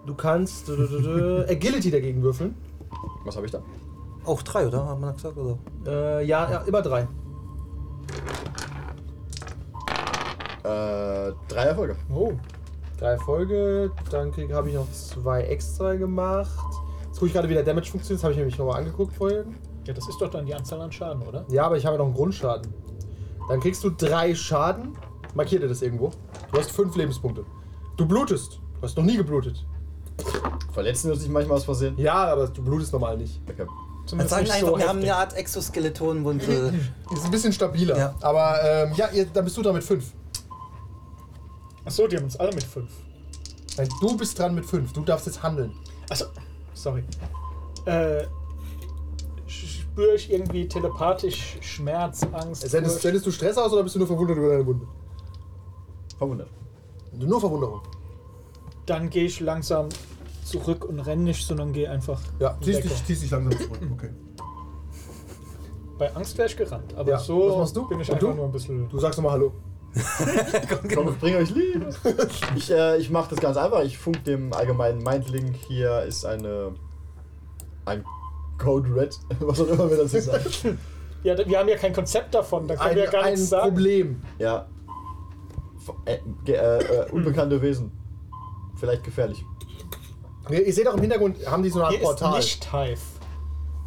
[0.05, 0.69] du kannst.
[0.69, 2.53] dü- dü- dü- Agility dagegen würfeln.
[3.25, 3.63] Was habe ich da?
[4.23, 4.87] Auch drei, oder?
[4.87, 5.57] Hat man gesagt, oder?
[5.87, 7.01] Äh, ja, ja, immer 3.
[7.01, 7.07] Äh,
[11.47, 11.95] drei Erfolge.
[12.13, 12.33] Oh.
[12.99, 13.89] Drei Erfolge.
[14.11, 16.67] Dann habe ich noch zwei extra gemacht.
[17.07, 18.19] Jetzt gucke ich gerade, wie der Damage funktioniert.
[18.19, 19.43] Das habe ich nämlich nochmal angeguckt vorher.
[19.87, 21.45] Ja, das ist doch dann die Anzahl an Schaden, oder?
[21.49, 22.71] Ja, aber ich habe ja noch einen Grundschaden.
[23.49, 24.95] Dann kriegst du drei Schaden.
[25.33, 26.11] Markier dir das irgendwo.
[26.51, 27.45] Du hast fünf Lebenspunkte.
[27.97, 28.59] Du blutest.
[28.75, 29.65] Du hast noch nie geblutet.
[30.73, 31.97] Verletzen wir uns nicht manchmal aus Versehen?
[31.97, 33.41] Ja, aber du blutest normal nicht.
[33.49, 33.65] Okay.
[34.05, 36.67] Zumindest sagen nicht einfach, so wir haben eine Art Exoskeleton und äh,
[37.13, 37.97] Ist ein bisschen stabiler.
[37.97, 38.15] Ja.
[38.21, 40.11] Aber ähm, ja, ihr, dann bist du dran mit fünf.
[41.85, 42.89] Achso, die haben uns alle mit fünf.
[43.77, 44.91] Nein, du bist dran mit fünf.
[44.93, 45.71] Du darfst jetzt handeln.
[46.09, 46.25] Achso,
[46.73, 47.03] sorry.
[47.85, 48.23] Äh,
[49.91, 52.61] spüre ich irgendwie telepathisch Schmerz, Angst?
[52.69, 54.87] Sendest, sendest du Stress aus oder bist du nur verwundert über deine Wunde?
[56.17, 56.49] Verwundert.
[57.17, 57.81] Nur Verwunderung.
[58.85, 59.89] Dann gehe ich langsam
[60.45, 62.21] zurück und renne nicht, sondern gehe einfach.
[62.39, 63.79] Ja, ziehst dich, ziehst dich langsam zurück.
[63.93, 64.09] Okay.
[65.97, 67.87] Bei Angst wäre ich gerannt, aber Ja, so was machst du?
[67.87, 68.33] bin ich Und einfach du?
[68.35, 68.89] nur ein bisschen.
[68.89, 69.51] Du sagst nochmal Hallo.
[70.95, 71.89] Komm, ich bringe euch Liebe.
[72.55, 73.83] Ich, äh, ich mache das ganz einfach.
[73.83, 75.55] Ich funk dem allgemeinen Mindlink.
[75.67, 76.73] Hier ist eine.
[77.85, 78.03] Ein
[78.61, 79.17] Code Red.
[79.39, 80.79] Was auch immer wir dazu sagen.
[81.23, 83.49] Ja, wir haben ja kein Konzept davon, da können Ein, wir ja gar ein nichts
[83.49, 83.67] sagen.
[83.69, 84.21] Problem.
[84.39, 84.65] Ja.
[86.05, 87.91] Äh, äh, äh, unbekannte Wesen.
[88.79, 89.45] vielleicht gefährlich.
[90.49, 92.37] Ihr, ihr seht auch im Hintergrund, haben die so eine Art Hier ist Portal.
[92.39, 92.99] nicht Hive.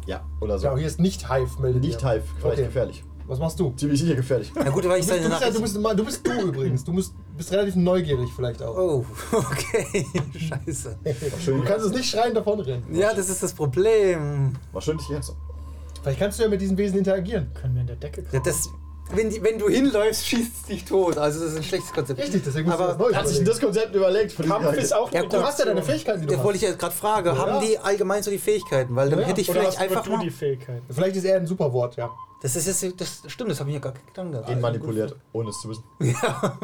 [0.05, 0.67] Ja, oder so.
[0.67, 2.09] ja, hier ist nicht Hive, meldet Nicht ihr.
[2.09, 2.65] Hive, vielleicht Okay.
[2.67, 3.03] gefährlich.
[3.27, 3.73] Was machst du?
[3.75, 4.53] Ziemlich sicher gefährlich.
[4.55, 6.03] Na gut, weil ich Du bist, seine du, bist, ja, du, Nachricht...
[6.03, 6.83] bist, du bist du übrigens.
[6.85, 8.75] Du bist, bist relativ neugierig vielleicht auch.
[8.77, 10.05] Oh, okay.
[10.65, 10.97] Scheiße.
[11.45, 12.83] Du kannst es nicht schreien davonrennen.
[12.95, 14.53] Ja, das ist das Problem.
[14.71, 15.33] War schön, dich kennst.
[16.01, 17.51] Vielleicht kannst du ja mit diesen Wesen interagieren.
[17.53, 18.69] Können wir in der Decke Ja, das,
[19.13, 21.17] wenn, die, wenn du hinläufst, schießt es dich tot.
[21.17, 22.19] Also das ist ein schlechtes Konzept.
[22.19, 25.23] Richtig, deswegen musst Aber du Hat sich das Konzept überlegt von Kampf ist auch Ja,
[25.23, 25.81] du hast ja deine.
[25.83, 26.63] Fähigkeiten, die du Da wollte hast.
[26.63, 28.95] ich jetzt gerade fragen, haben die allgemein so die Fähigkeiten?
[28.95, 30.23] Weil dann Ja, hätte ich vielleicht einfach du mal...
[30.23, 30.81] die Fähigkeit?
[30.89, 32.11] Vielleicht ist er ein Superwort, ja.
[32.41, 34.61] Das ist jetzt, das stimmt, das habe ich mir gar keine Gedanken Ihn gehabt.
[34.61, 35.83] manipuliert, ohne es zu wissen.
[36.01, 36.59] Ja,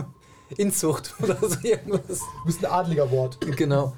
[0.58, 2.20] Inzucht oder so irgendwas.
[2.20, 3.38] Du bist ein adliger Wort.
[3.42, 3.94] Genau.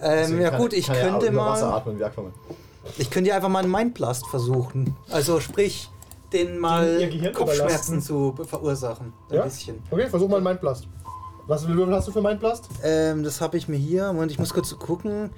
[0.00, 2.32] Ähm, ja gut, ich kann könnte über Wasser mal, atmen wie Aquaman.
[2.98, 4.94] ich könnte ja einfach mal einen Mindblast versuchen.
[5.10, 5.90] Also sprich,
[6.32, 9.12] den mal Kopfschmerzen zu verursachen.
[9.30, 9.44] Ein Ja?
[9.44, 9.82] bisschen.
[9.90, 10.86] Okay, versuch mal einen Mindblast.
[11.46, 12.68] Was für Würfel hast du für Mindblast?
[12.84, 14.12] Ähm, das habe ich mir hier.
[14.12, 15.30] Moment, ich muss kurz gucken.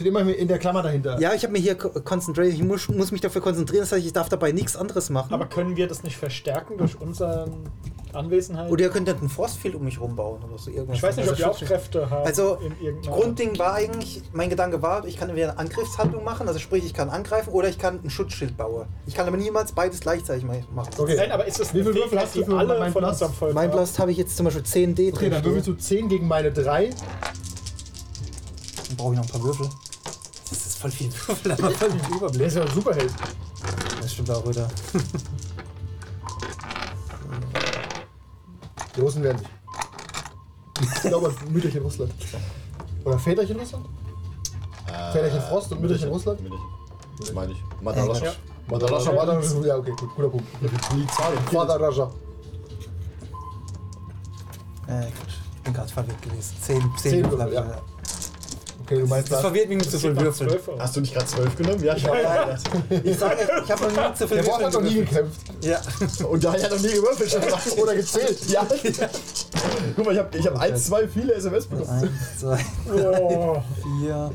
[0.00, 1.20] Steht immer in der Klammer dahinter.
[1.20, 2.48] Ja, ich habe mir hier concentrate.
[2.48, 3.82] Ich muss, muss mich dafür konzentrieren.
[3.82, 5.34] Das heißt, ich darf dabei nichts anderes machen.
[5.34, 7.50] Aber können wir das nicht verstärken durch unsere
[8.14, 8.70] Anwesenheit?
[8.72, 10.96] oder ihr könnt dann einen Forcefield um mich rumbauen oder so irgendwas.
[10.96, 12.26] ich weiß nicht, ob Also wir auch Kräfte haben.
[12.26, 12.56] Also,
[13.04, 16.94] Grundding war eigentlich, mein Gedanke war, ich kann entweder eine Angriffshandlung machen, also sprich, ich
[16.94, 18.86] kann angreifen oder ich kann ein Schutzschild bauen.
[19.06, 20.90] Ich kann aber niemals beides gleichzeitig ma- machen.
[20.98, 21.14] Okay.
[21.18, 23.20] Nein, aber ist das Wie viel Würfel hast du für alle Mind von Blast?
[23.22, 23.70] unserem Volk Mein?
[23.70, 25.52] Blast habe ich jetzt zum Beispiel 10D Okay, dann drin.
[25.52, 26.90] würfelst du 10 gegen meine 3.
[28.88, 29.68] Dann brauche ich noch ein paar Würfel.
[30.80, 32.46] Voll viel Würfel, aber voll viel Der Überblick.
[32.46, 33.12] ist ja ein Superheld.
[34.00, 34.68] Das stimmt auch wieder.
[38.96, 39.48] Die Russen werden sich.
[40.82, 42.12] Ich glaube, Mütterchen Russland.
[43.04, 43.86] Oder Väterchen Russland?
[45.12, 46.40] Väterchen Frost und Mütterchen Russland?
[46.40, 46.66] Mütterchen.
[47.18, 47.62] Das meine ich.
[47.82, 48.24] Madalascha.
[48.24, 48.32] Ja.
[48.68, 49.66] Madaraja, Madaraja.
[49.66, 50.46] Ja, okay, gut, guter Punkt.
[50.88, 51.24] Polizei.
[51.52, 52.10] Madaraja.
[54.86, 55.12] Äh, gut.
[55.56, 56.54] Ich bin gerade verwirrt gewesen.
[56.62, 57.52] 10, 10, Zehn Würfel.
[57.52, 57.82] Ja.
[58.90, 59.40] Okay, du meinst Das das.
[59.46, 60.50] verwirrt mich mit zu Das viel sieht nach Würfeln.
[60.50, 60.80] 12 aus.
[60.80, 61.84] Hast du nicht gerade zwölf genommen?
[61.84, 62.58] Ja, ich habe
[63.04, 65.40] Ich sage, ich habe noch nie zu viel Der Wort hat noch nie gekämpft.
[65.60, 65.80] Ja.
[66.26, 67.30] Und da hat er noch nie gewürfelt.
[67.30, 67.78] schon.
[67.82, 68.38] Oder gezählt.
[68.48, 68.66] Ja.
[69.94, 71.88] Guck mal, ich habe ich hab eins, zwei, viele SMS bekommen.
[71.88, 72.58] 1, 2,
[72.96, 73.62] Oh,
[74.00, 74.30] 4,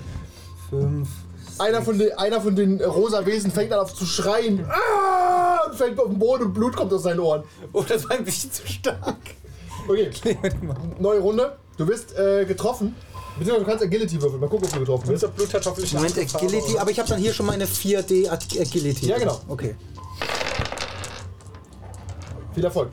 [0.69, 1.09] 5.
[1.57, 4.65] Einer von, den, einer von den rosa Wesen fängt an auf zu schreien.
[4.69, 5.65] Ah!
[5.67, 7.43] Und fällt auf den Boden und Blut kommt aus seinen Ohren.
[7.73, 9.15] Oh, das war ein bisschen zu stark.
[9.87, 10.09] Okay,
[10.99, 11.57] neue Runde.
[11.77, 12.95] Du wirst äh, getroffen.
[13.37, 14.39] Beziehungsweise du kannst Agility würfeln.
[14.39, 15.35] Mal gucken, ob du getroffen bist.
[15.35, 18.29] Blut hat hoffentlich eine Moment, Agility, aber ich habe dann hier schon mal eine 4D
[18.29, 19.07] Ag- Agility.
[19.07, 19.39] Ja, genau.
[19.47, 19.75] Okay,
[22.53, 22.89] Viel Erfolg.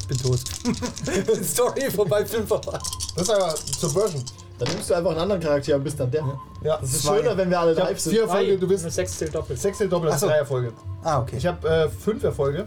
[0.00, 0.40] ich bin tot.
[1.44, 2.78] Story vorbei, Film vorbei.
[3.14, 4.24] Das ist aber Subversion.
[4.58, 6.22] Dann nimmst du einfach einen anderen Charakter und bist dann der.
[6.64, 6.78] Ja.
[6.78, 7.18] Das ist Zwei.
[7.18, 8.12] schöner, wenn wir alle Ich hab live sind.
[8.12, 9.60] vier Erfolge, du bist Eine 6 zählt doppelt.
[9.60, 10.26] sechs doppelt, das Ach sind so.
[10.28, 10.72] drei Erfolge.
[11.04, 11.36] Ah, okay.
[11.36, 12.66] Ich habe äh, fünf Erfolge.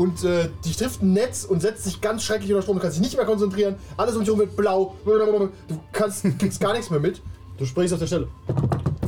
[0.00, 2.76] Und äh, die trifft ein Netz und setzt sich ganz schrecklich unter Strom.
[2.76, 3.76] Du kannst dich nicht mehr konzentrieren.
[3.98, 4.94] Alles um dich herum wird blau.
[5.04, 5.50] Du
[5.92, 7.20] kannst, kriegst gar nichts mehr mit.
[7.58, 8.28] Du springst auf der Stelle.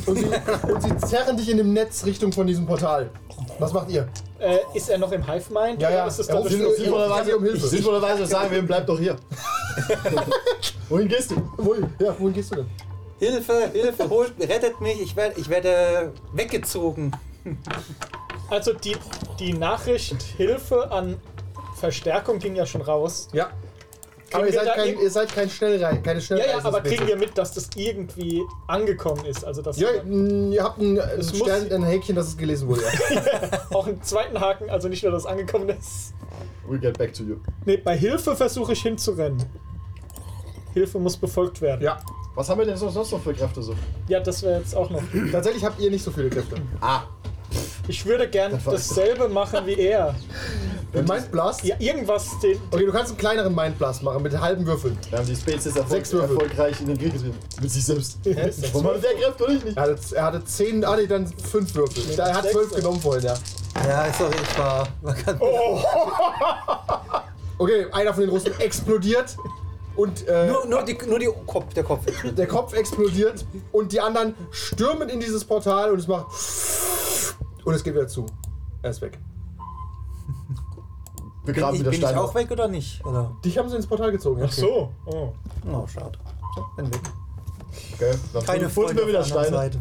[0.05, 0.27] Und sie,
[0.71, 3.09] und sie zerren dich in dem Netz Richtung von diesem Portal.
[3.59, 4.07] Was macht ihr?
[4.39, 5.81] Äh, ist er noch im Hive Mind?
[5.81, 5.97] Ja, ja.
[6.03, 7.67] Oder ist es Er dann Sinnvollerweise, Ich um Hilfe.
[7.69, 9.17] sinnvollerweise sagen wir, bleib doch hier.
[10.91, 11.37] Wohin gehst du?
[11.57, 11.87] Wohin?
[12.01, 12.67] Ja, wohin gehst du denn?
[13.19, 17.13] Hilfe, Hilfe, holt, rettet mich, ich werde ich werde weggezogen.
[18.53, 18.95] Also die,
[19.39, 21.17] die Nachricht Hilfe an
[21.77, 23.29] Verstärkung ging ja schon raus.
[23.33, 23.51] Ja.
[24.31, 26.51] Aber ihr seid, kein, ihr seid kein Schnellrei keine Ja, Schnellreise.
[26.59, 29.43] ja, aber kriegen wir mit, dass das irgendwie angekommen ist.
[29.45, 32.83] Also dass Ja, ihr habt ein, Stern, ein Häkchen, dass es gelesen wurde.
[33.11, 33.61] Ja.
[33.75, 36.13] auch einen zweiten Haken, also nicht nur, dass es angekommen ist.
[36.69, 37.37] We get back to you.
[37.65, 39.43] Nee, bei Hilfe versuche ich hinzurennen.
[40.75, 41.83] Hilfe muss befolgt werden.
[41.83, 41.99] ja.
[42.35, 43.75] Was haben wir denn sonst noch für Kräfte so?
[44.09, 45.03] Ja, das wäre jetzt auch noch.
[45.31, 46.57] Tatsächlich habt ihr nicht so viele Kräfte.
[46.81, 47.03] Ah,
[47.89, 50.15] Ich würde gern dasselbe machen wie er.
[50.95, 51.65] Ein Mindblast?
[51.65, 52.61] Ja, irgendwas den.
[52.71, 54.97] Okay, du kannst einen kleineren Mindblast machen mit halben Würfeln.
[55.11, 56.37] wir haben die Spezies erfolg Sechs Würfel.
[56.37, 57.39] erfolgreich in den Krieg getrieben.
[57.61, 58.19] Mit sich selbst.
[58.73, 59.77] Warum hat der Kräfte und ich nicht?
[59.77, 62.05] Er hatte, er hatte zehn, ah nee, dann fünf Würfel.
[62.09, 63.35] Nee, er hat sechs, zwölf genommen vorhin, ja.
[63.89, 64.87] Ja, sorry, ich war.
[65.01, 65.41] Man kann,
[67.59, 69.37] Okay, einer von den Russen explodiert
[69.97, 72.05] und äh, nur, nur, die, nur die Kopf, der Kopf.
[72.25, 76.27] der Kopf explodiert und die anderen stürmen in dieses Portal und es macht
[77.65, 78.27] und es geht wieder zu.
[78.83, 79.19] Er ist weg.
[81.45, 83.05] Wir Bin graben ich, wieder bin ich auch weg oder nicht?
[83.05, 83.33] Oder?
[83.45, 84.41] Dich haben sie ins Portal gezogen.
[84.41, 84.47] ja.
[84.49, 84.91] Ach so.
[85.07, 85.33] Oh.
[85.73, 86.17] Oh, schade.
[86.55, 87.01] So, bin weg.
[87.95, 89.73] Okay, dann Keine Freunde wir wieder auf der anderen Steine.
[89.73, 89.79] Seite.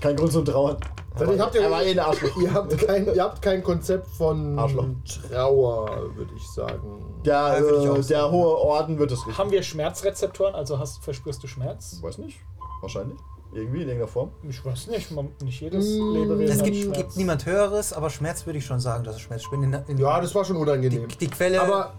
[0.00, 0.76] Kein Grund zum Trauern.
[1.10, 2.36] Tatsächlich habt ihr, Er war eh ein Arschloch.
[2.40, 4.86] ihr, habt kein, ihr habt kein Konzept von Arschloch.
[5.30, 7.04] Trauer, würde ich sagen.
[7.24, 8.32] Der, Ja, würd ich auch äh, der sagen.
[8.32, 9.38] hohe Orden wird es richten.
[9.38, 10.54] Haben wir Schmerzrezeptoren?
[10.54, 11.98] Also hast, verspürst du Schmerz?
[12.02, 12.38] Weiß nicht.
[12.80, 13.18] Wahrscheinlich.
[13.52, 14.30] Irgendwie in irgendeiner Form.
[14.48, 15.10] Ich weiß nicht.
[15.10, 18.78] Man, nicht jedes Mm, Lebewesen Es gibt, gibt niemand Höheres, aber Schmerz würde ich schon
[18.78, 19.42] sagen, dass es Schmerz.
[19.42, 21.08] Ich bin in, in, Ja, das war schon unangenehm.
[21.08, 21.60] die, die Quelle.
[21.60, 21.94] Aber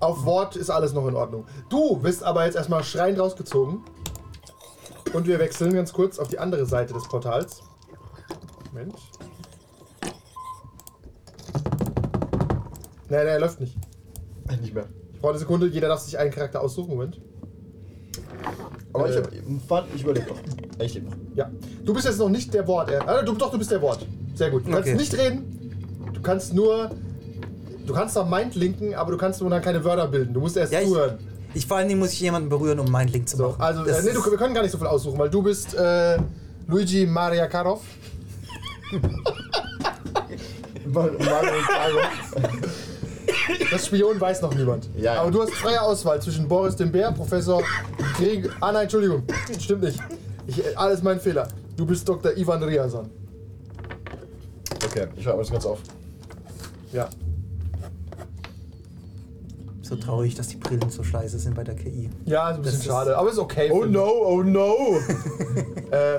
[0.00, 1.46] Auf Wort ist alles noch in Ordnung.
[1.70, 3.80] Du bist aber jetzt erstmal schreiend rausgezogen.
[5.14, 7.62] Und wir wechseln ganz kurz auf die andere Seite des Portals.
[8.72, 8.94] Moment.
[13.08, 13.76] Nein, nein, er läuft nicht.
[14.48, 14.88] Äh, Nicht mehr.
[15.14, 16.90] Ich brauche eine Sekunde, jeder darf sich einen Charakter aussuchen.
[16.90, 17.20] Moment.
[18.96, 19.22] Aber ich, Äh.
[19.22, 19.30] hab,
[19.68, 20.36] fand, ich überlebe noch.
[20.84, 21.16] Ich lebe noch.
[21.34, 21.50] Ja.
[21.84, 22.90] Du bist jetzt noch nicht der Wort.
[22.90, 24.04] Er, ah, du, doch, du bist der Wort.
[24.34, 24.66] Sehr gut.
[24.66, 24.96] Du kannst Okay.
[24.98, 26.00] nicht reden.
[26.12, 26.90] Du kannst nur.
[27.86, 30.34] Du kannst zwar Mindlinken, aber du kannst nur dann keine Wörter bilden.
[30.34, 31.18] Du musst erst Ja, ich, zuhören.
[31.54, 33.60] ich vor allen Dingen muss ich jemanden berühren, um meinen Link zu So, machen.
[33.60, 35.40] also, Das äh, nee, du, ist- wir können gar nicht so viel aussuchen, weil du
[35.42, 36.18] bist äh,
[36.66, 37.82] Luigi Maria Karov.
[40.86, 41.98] Mario Karo.
[43.70, 44.88] Das Spion weiß noch niemand.
[44.96, 45.20] Ja, ja.
[45.22, 47.62] Aber du hast freie Auswahl zwischen Boris dem Bär, Professor
[48.16, 48.48] Krieg.
[48.60, 49.22] Ah nein, Entschuldigung.
[49.60, 49.98] Stimmt nicht.
[50.46, 51.48] Ich, alles mein Fehler.
[51.76, 52.36] Du bist Dr.
[52.36, 53.10] Ivan Riazan.
[54.84, 55.80] Okay, ich schreibe das ganz auf.
[56.92, 57.08] Ja.
[59.82, 62.10] so traurig, dass die Brillen so scheiße sind bei der KI.
[62.24, 63.70] Ja, ist ein bisschen ist- schade, aber ist okay.
[63.72, 64.74] Oh finde no, oh no!
[65.92, 66.18] Äh,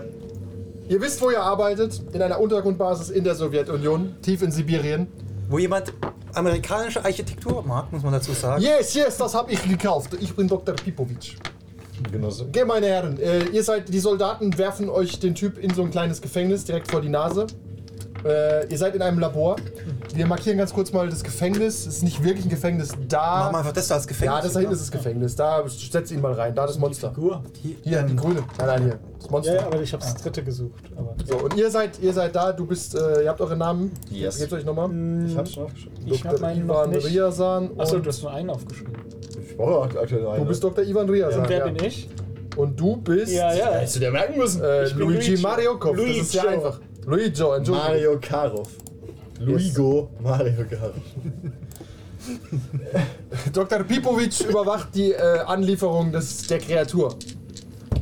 [0.87, 2.01] ihr wisst, wo ihr arbeitet.
[2.13, 5.07] In einer Untergrundbasis in der Sowjetunion, tief in Sibirien.
[5.49, 5.93] Wo jemand
[6.33, 8.61] amerikanische Architektur mag, muss man dazu sagen.
[8.61, 10.11] Yes, yes, das habe ich gekauft.
[10.19, 10.75] Ich bin Dr.
[10.75, 11.37] Pipovic.
[12.11, 12.45] Genosse.
[12.45, 15.89] Okay, meine Herren, äh, ihr seid, die Soldaten werfen euch den Typ in so ein
[15.89, 17.47] kleines Gefängnis direkt vor die Nase.
[18.23, 19.55] Äh, ihr seid in einem Labor.
[20.15, 21.81] Wir markieren ganz kurz mal das Gefängnis.
[21.85, 23.19] Es ist nicht wirklich ein Gefängnis da.
[23.39, 24.35] Machen wir einfach das da als Gefängnis.
[24.37, 25.35] ja, das da hinten ist das Gefängnis.
[25.35, 26.55] Da setzt ihn mal rein.
[26.55, 27.09] Da das Monster.
[27.13, 27.43] Figur.
[27.61, 28.43] Hier, Hier, die ähm, grüne.
[28.57, 28.99] Nein, nein, hier.
[29.19, 29.53] Das Monster.
[29.55, 30.83] Ja, ja, aber ich habe das dritte gesucht.
[30.97, 32.51] Aber So, und ihr seid, ihr seid da.
[32.51, 33.91] Du bist, äh, ihr habt eure Namen.
[34.09, 34.39] Yes.
[34.39, 34.89] Gebt euch nochmal.
[35.27, 35.97] Ich hab's schon aufgeschrieben.
[36.05, 37.07] ich habe meinen noch Ivan nicht.
[37.07, 37.69] Riazan.
[37.77, 38.93] Achso, du hast nur einen aufgeschrieben.
[39.47, 40.39] Ich brauche akt- aktuell einen.
[40.43, 40.83] du bist Dr.
[40.83, 41.41] Ivan Riazan.
[41.41, 41.65] Und wer ja.
[41.67, 42.09] bin ich?
[42.55, 43.71] Und du bist Ja, ja.
[43.73, 44.63] Hättest du dir merken müssen?
[44.63, 45.37] äh, Luigi, Luigi.
[45.43, 45.95] Mario Kopf.
[45.97, 46.55] Das ist ja Luigi.
[46.55, 46.79] einfach.
[47.05, 47.77] Luigi, Entschuldigung.
[47.77, 48.67] Mario Karov.
[49.39, 50.95] Luigo Mario Karov.
[53.53, 53.83] Dr.
[53.83, 57.15] Pipovic überwacht die äh, Anlieferung des, der Kreatur.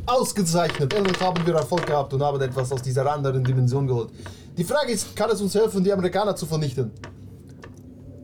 [0.06, 0.94] Ausgezeichnet.
[0.94, 4.10] Endlich haben wir Erfolg gehabt und haben etwas aus dieser anderen Dimension geholt.
[4.56, 6.90] Die Frage ist, kann es uns helfen, die Amerikaner zu vernichten?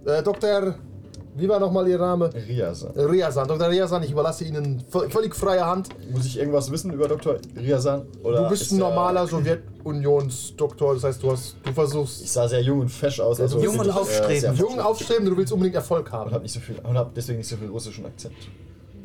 [0.07, 0.75] Äh, Dr.
[1.35, 2.31] Wie war nochmal Ihr Name?
[2.35, 2.91] Riasan.
[2.95, 3.49] Riazan.
[3.49, 3.69] Dr.
[3.71, 5.89] Riazan, ich überlasse Ihnen völlig freie Hand.
[6.11, 7.37] Muss ich irgendwas wissen über Dr.
[7.57, 8.03] Riasan?
[8.23, 12.29] Oder Du bist ist ein er- normaler Sowjetunionsdoktor, das heißt, du, hast, du Ich versuchst
[12.33, 13.41] sah sehr jung und fesch aus.
[13.41, 14.59] Also Jung und ich, aufstrebend.
[14.59, 16.31] jung aufstreben, du willst unbedingt Erfolg Und haben.
[16.33, 18.35] hab nicht so viel und hab deswegen nicht so viel russischen Akzent.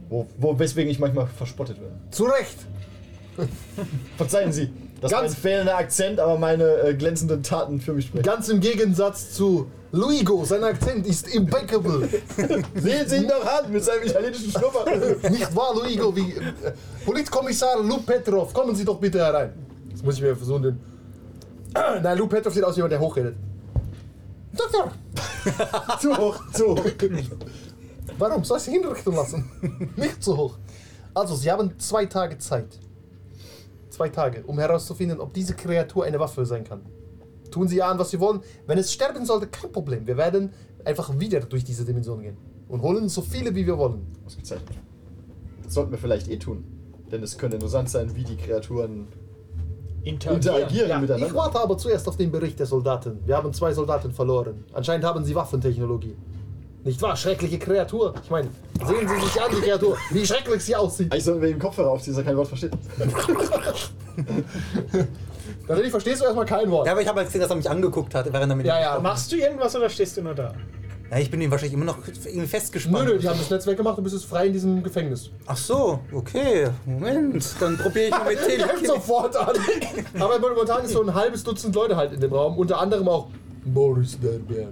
[0.10, 1.96] Wo, wo weswegen ich manchmal verspottet werde.
[2.12, 2.58] Zu Recht.
[4.18, 8.24] Verzeihen Sie, das Ganz- ein fehlender Akzent, aber meine äh, glänzenden Taten für mich sprechen.
[8.24, 12.08] Ganz im Gegensatz zu Luigo, sein Akzent ist impeccable.
[12.76, 14.86] Sehen Sie ihn doch an mit seinem italienischen Schnupper.
[15.30, 16.14] Nicht wahr, Luigo?
[16.16, 16.74] Wie, äh,
[17.06, 19.54] Politkommissar Lou Petrov, kommen Sie doch bitte herein.
[19.90, 20.80] Jetzt muss ich mir versuchen, den.
[22.04, 23.36] Nein, Lou Petrov sieht aus wie jemand, der hochredet.
[24.52, 24.92] Doktor,
[26.02, 26.86] zu hoch, zu hoch.
[28.18, 29.50] warum soll ich Sie hinrichten lassen?
[29.96, 30.58] Nicht so hoch.
[31.14, 32.80] Also, Sie haben zwei Tage Zeit.
[33.90, 36.82] Zwei Tage, um herauszufinden, ob diese Kreatur eine Waffe sein kann.
[37.58, 38.42] Tun Sie ja an, was Sie wollen.
[38.68, 40.06] Wenn es sterben sollte, kein Problem.
[40.06, 40.52] Wir werden
[40.86, 42.38] einfach wieder durch diese Dimension gehen.
[42.70, 44.06] Und holen so viele, wie wir wollen.
[44.28, 44.78] Ausgezeichnet.
[45.64, 46.64] Das sollten wir vielleicht eh tun.
[47.12, 49.08] Denn es könnte interessant sein, wie die Kreaturen
[50.04, 51.26] interagieren Ja, miteinander.
[51.28, 53.18] ich warte aber zuerst auf den Bericht der Soldaten.
[53.26, 54.64] Wir haben zwei Soldaten verloren.
[54.72, 56.16] Anscheinend haben sie Waffentechnologie.
[56.84, 57.16] Nicht wahr?
[57.16, 58.14] Schreckliche Kreatur.
[58.24, 58.50] Ich meine,
[58.86, 61.12] sehen Sie sich an, die Kreatur, wie schrecklich sie aussieht.
[61.12, 62.72] Eigentlich sollten wir den Kopfhörer aufziehen, dass er kein Wort versteht.
[65.68, 66.86] Natürlich verstehst du erstmal kein Wort.
[66.86, 68.80] Ja, aber ich habe halt gesehen, dass er mich angeguckt hat, während er mit Ja,
[68.80, 69.00] ja.
[69.00, 70.54] Machst du irgendwas oder stehst du nur da?
[71.10, 73.06] Ja, ich bin ihm wahrscheinlich immer noch irgendwie Nö, festgespannt.
[73.06, 75.30] nö, die haben das Netzwerk gemacht und bist jetzt frei in diesem Gefängnis.
[75.46, 76.68] Ach so, okay.
[76.86, 78.88] Moment, dann probiere ich mal mit Telekinesis.
[78.88, 79.56] sofort an.
[80.20, 82.58] Aber momentan ist so ein halbes Dutzend Leute halt in dem Raum.
[82.58, 83.28] Unter anderem auch
[83.74, 84.70] Boris der Bär.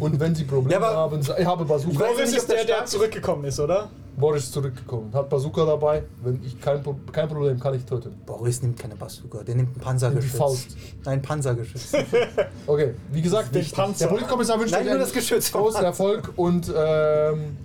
[0.00, 1.98] Und wenn sie Probleme Ja, haben, ich habe Bazooka.
[1.98, 3.88] Boris nicht, ist der der, der zurückgekommen ist, oder?
[4.16, 6.02] Boris ist zurückgekommen, hat Bazooka dabei.
[6.22, 6.82] Wenn ich kein,
[7.12, 8.14] kein Problem, kann ich töten.
[8.26, 10.32] Boris nimmt keine Bazooka, der nimmt ein Panzergeschütz.
[10.32, 10.76] Die Faust.
[11.04, 11.92] Nein, Panzergeschütz.
[12.66, 13.74] Okay, wie gesagt, nicht.
[13.74, 14.06] Panzer.
[14.06, 15.84] der Politkommissar wünscht Nein, euch nur das Geschütz großen.
[15.84, 17.56] Erfolg und ähm,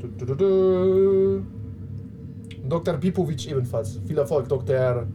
[0.00, 1.42] du, du, du, du.
[2.68, 2.94] Dr.
[2.94, 3.98] Pipovic ebenfalls.
[4.06, 5.06] Viel Erfolg, Dr.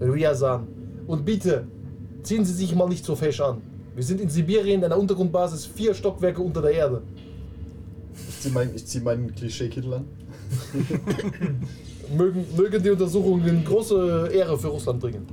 [0.00, 0.66] Riazan.
[1.06, 1.66] Und bitte,
[2.22, 3.62] ziehen Sie sich mal nicht so fesch an.
[3.94, 7.02] Wir sind in Sibirien in einer Untergrundbasis, vier Stockwerke unter der Erde.
[8.28, 10.04] Ich zieh, mein, ich zieh meinen Klischee-Kittel an.
[12.16, 15.26] Mögen, mögen die Untersuchungen große Ehre für Russland bringen.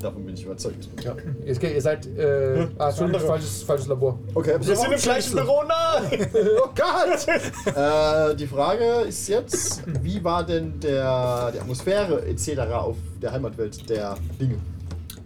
[0.00, 0.88] Davon bin ich überzeugt.
[1.02, 1.16] Ja.
[1.44, 2.06] Ihr, ihr seid.
[2.06, 4.18] Äh, ah, Entschuldigung, falsches, falsches Labor.
[4.34, 6.28] Okay, Wir sind im gleichen Büro, nein!
[6.62, 7.26] Oh Gott!
[7.74, 12.58] Äh, die Frage ist jetzt, wie war denn der, die Atmosphäre etc.
[12.72, 14.58] auf der Heimatwelt der Dinge?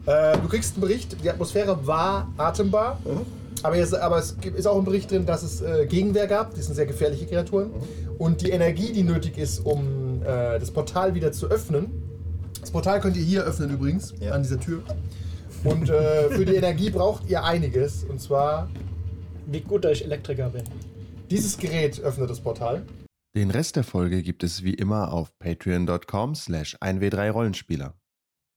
[0.07, 2.99] Äh, du kriegst einen Bericht, die Atmosphäre war atembar.
[3.05, 3.21] Mhm.
[3.63, 6.55] Aber, jetzt, aber es ist auch im Bericht drin, dass es äh, Gegenwehr gab.
[6.55, 7.71] Die sind sehr gefährliche Kreaturen.
[8.19, 11.91] Und die Energie, die nötig ist, um äh, das Portal wieder zu öffnen.
[12.61, 14.33] Das Portal könnt ihr hier öffnen übrigens, Ja.
[14.33, 14.83] an dieser Tür.
[15.65, 18.05] Und äh, für die Energie braucht ihr einiges.
[18.05, 18.69] Und zwar
[19.47, 20.65] Wie gut, dass ich Elektriker bin.
[21.31, 22.83] dieses Gerät öffnet das Portal.
[23.37, 27.93] Den Rest der Folge gibt es wie immer auf patreon.com slash 1w3rollenspieler.